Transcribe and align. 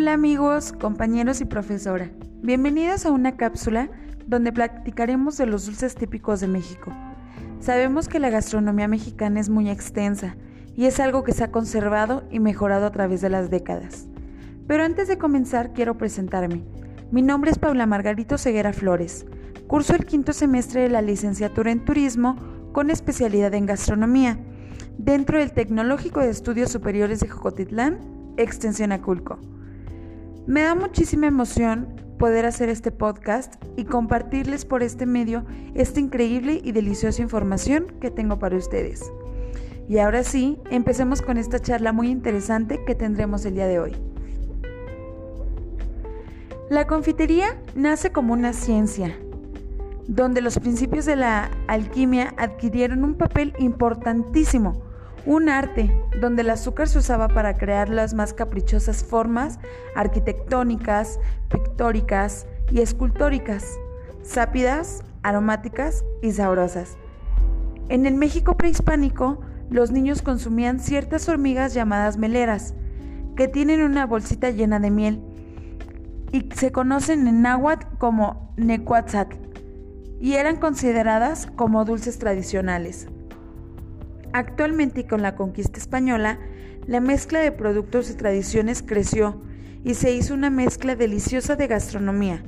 Hola 0.00 0.12
amigos, 0.12 0.72
compañeros 0.72 1.40
y 1.40 1.44
profesora. 1.44 2.08
Bienvenidos 2.40 3.04
a 3.04 3.10
una 3.10 3.36
cápsula 3.36 3.90
donde 4.28 4.52
platicaremos 4.52 5.36
de 5.38 5.46
los 5.46 5.66
dulces 5.66 5.96
típicos 5.96 6.38
de 6.38 6.46
México. 6.46 6.92
Sabemos 7.58 8.06
que 8.06 8.20
la 8.20 8.30
gastronomía 8.30 8.86
mexicana 8.86 9.40
es 9.40 9.48
muy 9.48 9.68
extensa 9.68 10.36
y 10.76 10.84
es 10.84 11.00
algo 11.00 11.24
que 11.24 11.32
se 11.32 11.42
ha 11.42 11.50
conservado 11.50 12.22
y 12.30 12.38
mejorado 12.38 12.86
a 12.86 12.92
través 12.92 13.22
de 13.22 13.28
las 13.28 13.50
décadas. 13.50 14.06
Pero 14.68 14.84
antes 14.84 15.08
de 15.08 15.18
comenzar 15.18 15.72
quiero 15.72 15.98
presentarme. 15.98 16.62
Mi 17.10 17.22
nombre 17.22 17.50
es 17.50 17.58
Paula 17.58 17.84
Margarito 17.84 18.38
Ceguera 18.38 18.72
Flores. 18.72 19.26
Curso 19.66 19.96
el 19.96 20.06
quinto 20.06 20.32
semestre 20.32 20.82
de 20.82 20.90
la 20.90 21.02
licenciatura 21.02 21.72
en 21.72 21.84
turismo 21.84 22.36
con 22.70 22.90
especialidad 22.90 23.52
en 23.52 23.66
gastronomía 23.66 24.38
dentro 24.96 25.40
del 25.40 25.50
Tecnológico 25.50 26.20
de 26.20 26.30
Estudios 26.30 26.70
Superiores 26.70 27.18
de 27.18 27.28
Jocotitlán, 27.28 27.98
Extensión 28.36 28.92
Aculco. 28.92 29.40
Me 30.48 30.62
da 30.62 30.74
muchísima 30.74 31.26
emoción 31.26 31.86
poder 32.18 32.46
hacer 32.46 32.70
este 32.70 32.90
podcast 32.90 33.56
y 33.76 33.84
compartirles 33.84 34.64
por 34.64 34.82
este 34.82 35.04
medio 35.04 35.44
esta 35.74 36.00
increíble 36.00 36.58
y 36.64 36.72
deliciosa 36.72 37.20
información 37.20 37.88
que 38.00 38.10
tengo 38.10 38.38
para 38.38 38.56
ustedes. 38.56 39.12
Y 39.90 39.98
ahora 39.98 40.24
sí, 40.24 40.58
empecemos 40.70 41.20
con 41.20 41.36
esta 41.36 41.58
charla 41.58 41.92
muy 41.92 42.08
interesante 42.08 42.82
que 42.86 42.94
tendremos 42.94 43.44
el 43.44 43.56
día 43.56 43.66
de 43.66 43.78
hoy. 43.78 43.96
La 46.70 46.86
confitería 46.86 47.60
nace 47.74 48.10
como 48.10 48.32
una 48.32 48.54
ciencia, 48.54 49.18
donde 50.06 50.40
los 50.40 50.58
principios 50.58 51.04
de 51.04 51.16
la 51.16 51.50
alquimia 51.66 52.32
adquirieron 52.38 53.04
un 53.04 53.16
papel 53.16 53.52
importantísimo 53.58 54.87
un 55.28 55.50
arte 55.50 55.94
donde 56.22 56.40
el 56.40 56.48
azúcar 56.48 56.88
se 56.88 57.00
usaba 57.00 57.28
para 57.28 57.52
crear 57.52 57.90
las 57.90 58.14
más 58.14 58.32
caprichosas 58.32 59.04
formas 59.04 59.60
arquitectónicas, 59.94 61.20
pictóricas 61.50 62.46
y 62.72 62.80
escultóricas, 62.80 63.78
sápidas, 64.22 65.04
aromáticas 65.22 66.02
y 66.22 66.32
sabrosas. 66.32 66.96
En 67.90 68.06
el 68.06 68.14
México 68.14 68.56
prehispánico, 68.56 69.42
los 69.68 69.90
niños 69.90 70.22
consumían 70.22 70.80
ciertas 70.80 71.28
hormigas 71.28 71.74
llamadas 71.74 72.16
meleras, 72.16 72.72
que 73.36 73.48
tienen 73.48 73.82
una 73.82 74.06
bolsita 74.06 74.48
llena 74.48 74.80
de 74.80 74.90
miel 74.90 75.20
y 76.32 76.48
se 76.54 76.72
conocen 76.72 77.28
en 77.28 77.42
náhuatl 77.42 77.98
como 77.98 78.54
necuatzatl 78.56 79.36
y 80.20 80.36
eran 80.36 80.56
consideradas 80.56 81.48
como 81.54 81.84
dulces 81.84 82.18
tradicionales. 82.18 83.08
Actualmente 84.32 85.00
y 85.00 85.04
con 85.04 85.22
la 85.22 85.34
conquista 85.36 85.78
española, 85.78 86.38
la 86.86 87.00
mezcla 87.00 87.40
de 87.40 87.52
productos 87.52 88.10
y 88.10 88.14
tradiciones 88.14 88.82
creció 88.82 89.40
y 89.84 89.94
se 89.94 90.12
hizo 90.12 90.34
una 90.34 90.50
mezcla 90.50 90.96
deliciosa 90.96 91.56
de 91.56 91.66
gastronomía. 91.66 92.42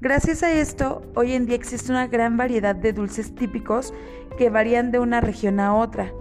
Gracias 0.00 0.42
a 0.42 0.52
esto, 0.52 1.02
hoy 1.14 1.32
en 1.32 1.46
día 1.46 1.54
existe 1.54 1.92
una 1.92 2.08
gran 2.08 2.36
variedad 2.36 2.74
de 2.74 2.92
dulces 2.92 3.34
típicos 3.34 3.94
que 4.36 4.50
varían 4.50 4.90
de 4.90 4.98
una 4.98 5.20
región 5.20 5.60
a 5.60 5.76
otra. 5.76 6.12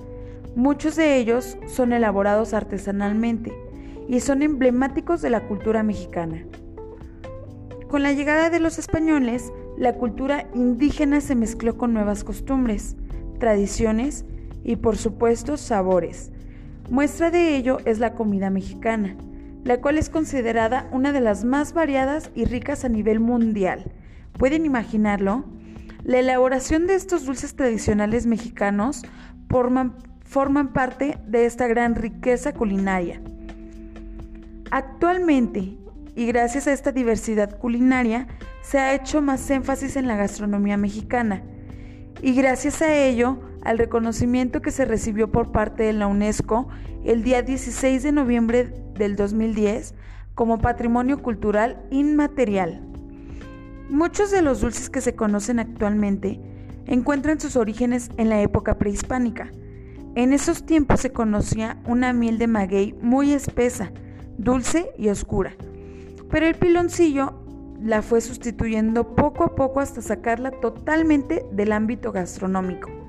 Muchos 0.55 0.95
de 0.97 1.17
ellos 1.17 1.57
son 1.65 1.93
elaborados 1.93 2.53
artesanalmente 2.53 3.51
y 4.07 4.19
son 4.19 4.43
emblemáticos 4.43 5.21
de 5.21 5.31
la 5.31 5.47
cultura 5.47 5.81
mexicana. 5.81 6.45
Con 7.87 8.03
la 8.03 8.13
llegada 8.13 8.49
de 8.49 8.59
los 8.59 8.77
españoles, 8.77 9.51
la 9.77 9.95
cultura 9.95 10.47
indígena 10.53 11.19
se 11.21 11.35
mezcló 11.35 11.77
con 11.77 11.93
nuevas 11.93 12.23
costumbres, 12.23 12.95
tradiciones 13.39 14.25
y 14.63 14.77
por 14.77 14.97
supuesto 14.97 15.57
sabores. 15.57 16.31
Muestra 16.89 17.31
de 17.31 17.55
ello 17.55 17.77
es 17.85 17.99
la 17.99 18.13
comida 18.13 18.49
mexicana, 18.49 19.15
la 19.63 19.79
cual 19.79 19.97
es 19.97 20.09
considerada 20.09 20.89
una 20.91 21.11
de 21.11 21.21
las 21.21 21.45
más 21.45 21.73
variadas 21.73 22.31
y 22.35 22.45
ricas 22.45 22.83
a 22.83 22.89
nivel 22.89 23.19
mundial. 23.19 23.91
¿Pueden 24.37 24.65
imaginarlo? 24.65 25.45
La 26.03 26.19
elaboración 26.19 26.87
de 26.87 26.95
estos 26.95 27.25
dulces 27.25 27.55
tradicionales 27.55 28.25
mexicanos 28.25 29.03
forman, 29.49 29.95
forman 30.21 30.73
parte 30.73 31.17
de 31.27 31.45
esta 31.45 31.67
gran 31.67 31.95
riqueza 31.95 32.53
culinaria. 32.53 33.21
Actualmente, 34.71 35.77
y 36.15 36.25
gracias 36.25 36.67
a 36.67 36.73
esta 36.73 36.91
diversidad 36.91 37.57
culinaria, 37.57 38.27
se 38.61 38.79
ha 38.79 38.95
hecho 38.95 39.21
más 39.21 39.49
énfasis 39.49 39.95
en 39.95 40.07
la 40.07 40.15
gastronomía 40.15 40.77
mexicana, 40.77 41.43
y 42.21 42.33
gracias 42.33 42.81
a 42.81 42.95
ello, 42.95 43.39
al 43.63 43.77
reconocimiento 43.77 44.61
que 44.61 44.71
se 44.71 44.85
recibió 44.85 45.31
por 45.31 45.51
parte 45.51 45.83
de 45.83 45.93
la 45.93 46.07
UNESCO 46.07 46.67
el 47.03 47.23
día 47.23 47.41
16 47.41 48.03
de 48.03 48.11
noviembre 48.11 48.73
del 48.95 49.15
2010 49.15 49.95
como 50.35 50.59
Patrimonio 50.59 51.21
Cultural 51.21 51.83
Inmaterial. 51.91 52.81
Muchos 53.89 54.31
de 54.31 54.41
los 54.41 54.61
dulces 54.61 54.89
que 54.89 55.01
se 55.01 55.15
conocen 55.15 55.59
actualmente 55.59 56.39
encuentran 56.87 57.39
sus 57.39 57.55
orígenes 57.55 58.09
en 58.17 58.29
la 58.29 58.41
época 58.41 58.77
prehispánica. 58.77 59.51
En 60.15 60.33
esos 60.33 60.65
tiempos 60.65 61.01
se 61.01 61.11
conocía 61.11 61.77
una 61.85 62.13
miel 62.13 62.37
de 62.37 62.47
maguey 62.47 62.93
muy 63.01 63.33
espesa, 63.33 63.91
dulce 64.37 64.91
y 64.97 65.09
oscura, 65.09 65.53
pero 66.29 66.47
el 66.47 66.55
piloncillo 66.55 67.33
la 67.81 68.01
fue 68.01 68.21
sustituyendo 68.21 69.15
poco 69.15 69.43
a 69.43 69.55
poco 69.55 69.79
hasta 69.79 70.01
sacarla 70.01 70.51
totalmente 70.51 71.45
del 71.51 71.71
ámbito 71.71 72.11
gastronómico. 72.11 73.00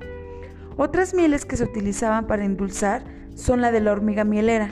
Otras 0.77 1.15
mieles 1.15 1.45
que 1.45 1.57
se 1.57 1.65
utilizaban 1.65 2.27
para 2.27 2.45
endulzar 2.45 3.03
son 3.35 3.61
la 3.61 3.73
de 3.73 3.81
la 3.81 3.93
hormiga 3.93 4.25
mielera, 4.25 4.71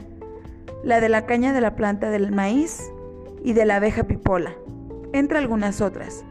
la 0.82 1.00
de 1.00 1.08
la 1.08 1.26
caña 1.26 1.52
de 1.52 1.60
la 1.60 1.76
planta 1.76 2.10
del 2.10 2.32
maíz 2.32 2.90
y 3.44 3.52
de 3.52 3.64
la 3.64 3.76
abeja 3.76 4.04
pipola, 4.04 4.54
entre 5.12 5.38
algunas 5.38 5.80
otras. 5.80 6.24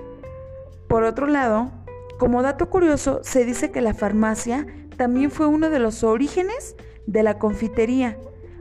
Por 0.87 1.03
otro 1.03 1.27
lado, 1.27 1.71
como 2.17 2.41
dato 2.41 2.69
curioso, 2.69 3.19
se 3.23 3.45
dice 3.45 3.71
que 3.71 3.81
la 3.81 3.93
farmacia 3.93 4.67
también 4.97 5.31
fue 5.31 5.45
uno 5.45 5.69
de 5.69 5.79
los 5.79 6.03
orígenes 6.03 6.75
de 7.05 7.23
la 7.23 7.39
confitería, 7.39 8.17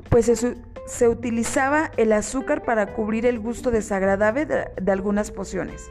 pues 0.08 0.30
se, 0.86 1.08
utilizaba 1.08 1.90
el 1.96 2.12
azúcar 2.12 2.62
para 2.62 2.94
cubrir 2.94 3.26
el 3.26 3.40
gusto 3.40 3.70
desagradable 3.70 4.46
de, 4.46 4.92
algunas 4.92 5.30
pociones. 5.30 5.90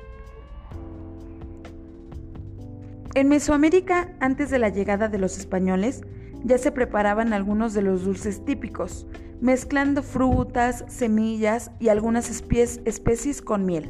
En 3.18 3.30
Mesoamérica, 3.30 4.10
antes 4.20 4.52
de 4.52 4.60
la 4.60 4.70
llegada 4.70 5.08
de 5.08 5.18
los 5.18 5.40
españoles, 5.40 6.04
ya 6.44 6.60
se 6.60 6.72
preparaban 6.72 7.34
algunos 7.34 7.74
de 7.74 7.82
los 7.82 8.06
dulces 8.06 8.46
típicos, 8.46 9.08
mezclando 9.42 10.04
frutas, 10.04 10.86
semillas 10.88 11.72
y 11.80 11.88
algunas 11.88 12.30
especies 12.30 13.42
con 13.42 13.66
miel. 13.66 13.90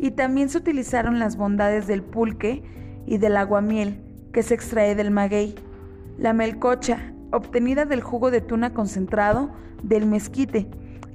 Y 0.00 0.10
también 0.10 0.48
se 0.48 0.58
utilizaron 0.58 1.20
las 1.20 1.36
bondades 1.36 1.86
del 1.86 2.02
pulque 2.02 2.64
y 3.06 3.18
del 3.18 3.36
aguamiel, 3.36 4.02
que 4.32 4.42
se 4.42 4.54
extrae 4.54 4.96
del 4.96 5.12
maguey, 5.12 5.54
la 6.18 6.32
melcocha, 6.32 7.14
obtenida 7.30 7.84
del 7.84 8.00
jugo 8.00 8.32
de 8.32 8.40
tuna 8.40 8.74
concentrado 8.74 9.52
del 9.84 10.06
mezquite, 10.06 10.66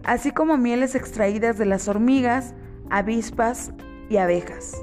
así 0.06 0.32
como 0.32 0.56
mieles 0.56 0.96
extraídas 0.96 1.58
de 1.58 1.66
las 1.66 1.90
hormigas, 1.90 2.56
avispas 2.90 3.74
y 4.10 4.16
abejas, 4.16 4.74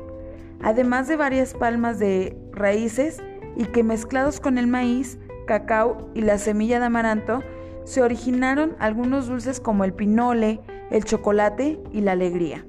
además 0.63 1.09
de 1.09 1.17
varias 1.17 1.55
palmas 1.55 1.99
de 1.99 2.37
raíces 2.53 3.23
y 3.57 3.65
que 3.67 3.83
mezclados 3.83 4.41
con 4.41 4.59
el 4.59 4.67
maíz, 4.67 5.19
cacao 5.47 6.11
y 6.15 6.23
la 6.23 6.39
semilla 6.39 6.79
de 6.79 6.87
amaranto, 6.87 7.43
se 7.85 8.03
originaron 8.03 8.75
algunos 8.79 9.29
dulces 9.29 9.61
como 9.61 9.85
el 9.85 9.93
pinole, 9.93 10.61
el 10.91 11.05
chocolate 11.05 11.79
y 11.93 12.01
la 12.01 12.13
alegría. 12.13 12.67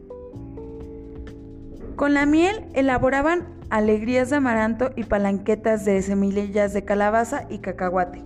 Con 1.96 2.14
la 2.14 2.26
miel 2.26 2.66
elaboraban 2.74 3.48
alegrías 3.70 4.30
de 4.30 4.38
amaranto 4.38 4.92
y 4.96 5.04
palanquetas 5.04 5.84
de 5.84 6.02
semillas 6.02 6.74
de 6.74 6.86
calabaza 6.86 7.48
y 7.50 7.58
cacahuate. 7.58 8.24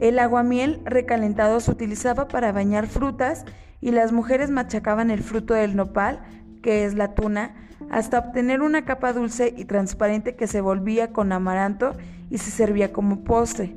El 0.00 0.18
aguamiel 0.18 0.80
recalentado 0.84 1.60
se 1.60 1.70
utilizaba 1.70 2.28
para 2.28 2.52
bañar 2.52 2.86
frutas 2.86 3.44
y 3.80 3.92
las 3.92 4.12
mujeres 4.12 4.50
machacaban 4.50 5.10
el 5.10 5.22
fruto 5.22 5.54
del 5.54 5.76
nopal, 5.76 6.22
que 6.62 6.84
es 6.84 6.94
la 6.94 7.14
tuna, 7.14 7.54
hasta 7.90 8.18
obtener 8.18 8.62
una 8.62 8.84
capa 8.84 9.12
dulce 9.12 9.52
y 9.56 9.64
transparente 9.64 10.34
que 10.36 10.46
se 10.46 10.60
volvía 10.60 11.12
con 11.12 11.32
amaranto 11.32 11.92
y 12.30 12.38
se 12.38 12.50
servía 12.50 12.92
como 12.92 13.24
postre, 13.24 13.76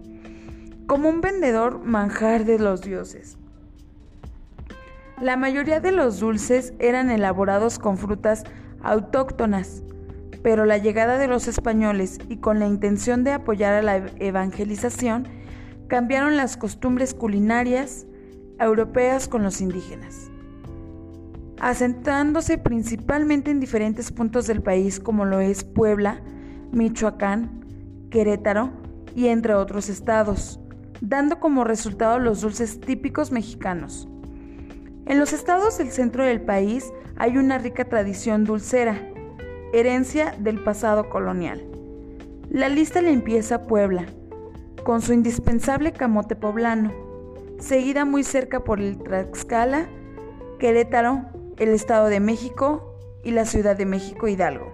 como 0.87 1.09
un 1.09 1.21
vendedor 1.21 1.83
manjar 1.83 2.45
de 2.45 2.59
los 2.59 2.81
dioses. 2.81 3.37
La 5.19 5.37
mayoría 5.37 5.79
de 5.79 5.91
los 5.91 6.19
dulces 6.19 6.73
eran 6.79 7.09
elaborados 7.09 7.79
con 7.79 7.97
frutas 7.97 8.43
autóctonas, 8.83 9.81
pero 10.43 10.65
la 10.65 10.77
llegada 10.77 11.17
de 11.17 11.27
los 11.27 11.47
españoles 11.47 12.19
y 12.29 12.37
con 12.37 12.59
la 12.59 12.67
intención 12.67 13.23
de 13.23 13.31
apoyar 13.31 13.73
a 13.73 13.81
la 13.81 13.97
evangelización, 14.19 15.27
cambiaron 15.87 16.35
las 16.35 16.57
costumbres 16.57 17.13
culinarias 17.13 18.05
europeas 18.59 19.27
con 19.27 19.43
los 19.43 19.61
indígenas, 19.61 20.29
asentándose 21.59 22.57
principalmente 22.57 23.51
en 23.51 23.59
diferentes 23.59 24.11
puntos 24.11 24.47
del 24.47 24.61
país 24.61 24.99
como 24.99 25.25
lo 25.25 25.39
es 25.39 25.63
Puebla, 25.63 26.21
Michoacán, 26.71 27.65
Querétaro 28.09 28.71
y 29.15 29.27
entre 29.27 29.53
otros 29.53 29.89
estados, 29.89 30.59
dando 31.01 31.39
como 31.39 31.63
resultado 31.63 32.19
los 32.19 32.41
dulces 32.41 32.79
típicos 32.79 33.31
mexicanos. 33.31 34.07
En 35.05 35.19
los 35.19 35.33
estados 35.33 35.77
del 35.77 35.91
centro 35.91 36.23
del 36.23 36.41
país 36.41 36.91
hay 37.15 37.37
una 37.37 37.57
rica 37.57 37.85
tradición 37.85 38.43
dulcera, 38.43 38.99
herencia 39.71 40.35
del 40.39 40.63
pasado 40.63 41.09
colonial. 41.09 41.63
La 42.49 42.69
lista 42.69 43.01
le 43.01 43.11
empieza 43.11 43.67
Puebla, 43.67 44.05
con 44.83 45.01
su 45.01 45.13
indispensable 45.13 45.93
camote 45.93 46.35
poblano, 46.35 46.91
seguida 47.59 48.05
muy 48.05 48.23
cerca 48.23 48.63
por 48.63 48.79
el 48.79 48.97
Tlaxcala, 48.97 49.87
Querétaro, 50.59 51.25
el 51.57 51.69
Estado 51.69 52.07
de 52.07 52.19
México 52.19 52.95
y 53.23 53.31
la 53.31 53.45
Ciudad 53.45 53.77
de 53.77 53.85
México 53.85 54.27
Hidalgo. 54.27 54.71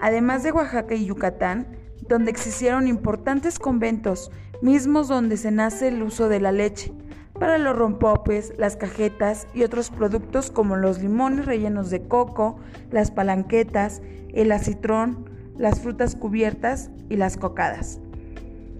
Además 0.00 0.42
de 0.42 0.52
Oaxaca 0.52 0.94
y 0.94 1.06
Yucatán, 1.06 1.76
donde 2.08 2.30
existieron 2.30 2.88
importantes 2.88 3.58
conventos, 3.58 4.30
mismos 4.62 5.08
donde 5.08 5.36
se 5.36 5.50
nace 5.50 5.88
el 5.88 6.02
uso 6.02 6.28
de 6.28 6.40
la 6.40 6.52
leche, 6.52 6.92
para 7.38 7.58
los 7.58 7.76
rompopes, 7.76 8.54
las 8.58 8.76
cajetas 8.76 9.46
y 9.54 9.64
otros 9.64 9.90
productos 9.90 10.50
como 10.50 10.76
los 10.76 11.00
limones 11.00 11.46
rellenos 11.46 11.90
de 11.90 12.06
coco, 12.06 12.58
las 12.90 13.10
palanquetas, 13.10 14.02
el 14.32 14.52
acitrón, 14.52 15.28
las 15.58 15.80
frutas 15.80 16.16
cubiertas 16.16 16.90
y 17.08 17.16
las 17.16 17.36
cocadas, 17.36 18.00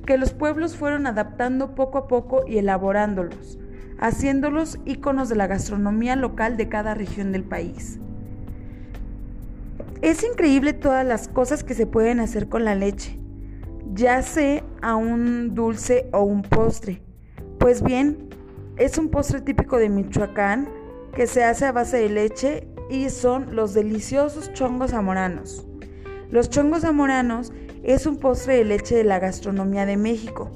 que 0.06 0.18
los 0.18 0.32
pueblos 0.32 0.76
fueron 0.76 1.06
adaptando 1.06 1.74
poco 1.74 1.98
a 1.98 2.08
poco 2.08 2.44
y 2.46 2.58
elaborándolos, 2.58 3.58
haciéndolos 3.98 4.78
íconos 4.84 5.28
de 5.28 5.36
la 5.36 5.46
gastronomía 5.46 6.16
local 6.16 6.56
de 6.56 6.68
cada 6.68 6.94
región 6.94 7.32
del 7.32 7.44
país. 7.44 7.98
Es 10.02 10.22
increíble 10.22 10.72
todas 10.72 11.06
las 11.06 11.28
cosas 11.28 11.64
que 11.64 11.74
se 11.74 11.86
pueden 11.86 12.20
hacer 12.20 12.48
con 12.48 12.64
la 12.64 12.74
leche, 12.74 13.18
ya 13.94 14.22
sea 14.22 14.62
a 14.82 14.96
un 14.96 15.54
dulce 15.54 16.08
o 16.12 16.22
un 16.22 16.42
postre. 16.42 17.00
Pues 17.58 17.82
bien, 17.82 18.28
es 18.76 18.98
un 18.98 19.08
postre 19.08 19.40
típico 19.40 19.78
de 19.78 19.88
Michoacán 19.88 20.68
que 21.14 21.26
se 21.26 21.44
hace 21.44 21.64
a 21.64 21.72
base 21.72 21.96
de 21.96 22.08
leche 22.10 22.68
y 22.90 23.08
son 23.08 23.54
los 23.54 23.72
deliciosos 23.72 24.52
chongos 24.52 24.90
zamoranos. 24.90 25.66
Los 26.30 26.50
chongos 26.50 26.82
zamoranos 26.82 27.52
es 27.82 28.06
un 28.06 28.16
postre 28.16 28.56
de 28.56 28.64
leche 28.64 28.96
de 28.96 29.04
la 29.04 29.20
gastronomía 29.20 29.86
de 29.86 29.96
México. 29.96 30.50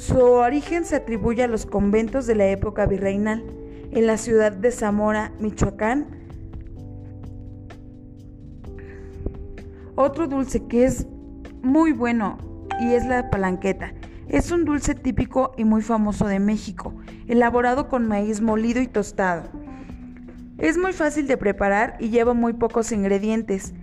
Su 0.00 0.18
origen 0.18 0.86
se 0.86 0.96
atribuye 0.96 1.42
a 1.42 1.46
los 1.46 1.66
conventos 1.66 2.26
de 2.26 2.34
la 2.34 2.46
época 2.46 2.86
virreinal 2.86 3.44
en 3.90 4.06
la 4.06 4.16
ciudad 4.16 4.50
de 4.50 4.72
Zamora, 4.72 5.30
Michoacán. 5.40 6.06
Otro 9.96 10.26
dulce 10.26 10.66
que 10.68 10.86
es 10.86 11.06
muy 11.62 11.92
bueno 11.92 12.38
y 12.80 12.94
es 12.94 13.04
la 13.04 13.28
palanqueta. 13.28 13.92
Es 14.26 14.50
un 14.50 14.64
dulce 14.64 14.94
típico 14.94 15.52
y 15.58 15.64
muy 15.64 15.82
famoso 15.82 16.26
de 16.26 16.38
México, 16.38 16.94
elaborado 17.28 17.88
con 17.88 18.08
maíz 18.08 18.40
molido 18.40 18.80
y 18.80 18.86
tostado. 18.86 19.50
Es 20.56 20.78
muy 20.78 20.94
fácil 20.94 21.26
de 21.26 21.36
preparar 21.36 21.98
y 22.00 22.08
lleva 22.08 22.32
muy 22.32 22.54
pocos 22.54 22.90
ingredientes. 22.90 23.74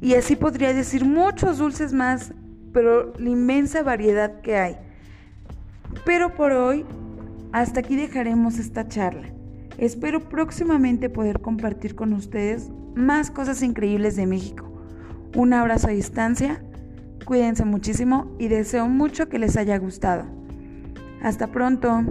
Y 0.00 0.14
así 0.14 0.36
podría 0.36 0.72
decir 0.72 1.04
muchos 1.04 1.58
dulces 1.58 1.92
más, 1.92 2.32
pero 2.72 3.12
la 3.18 3.28
inmensa 3.28 3.82
variedad 3.82 4.40
que 4.40 4.56
hay. 4.56 4.85
Pero 6.06 6.34
por 6.34 6.52
hoy, 6.52 6.86
hasta 7.52 7.80
aquí 7.80 7.96
dejaremos 7.96 8.58
esta 8.58 8.88
charla. 8.88 9.28
Espero 9.76 10.30
próximamente 10.30 11.10
poder 11.10 11.42
compartir 11.42 11.94
con 11.94 12.14
ustedes 12.14 12.70
más 12.94 13.30
cosas 13.30 13.62
increíbles 13.62 14.16
de 14.16 14.26
México. 14.26 14.64
Un 15.34 15.52
abrazo 15.52 15.88
a 15.88 15.90
distancia 15.90 16.62
Cuídense 17.26 17.64
muchísimo 17.64 18.36
y 18.38 18.46
deseo 18.46 18.86
mucho 18.86 19.28
que 19.28 19.40
les 19.40 19.56
haya 19.56 19.76
gustado. 19.78 20.26
Hasta 21.20 21.48
pronto. 21.48 22.04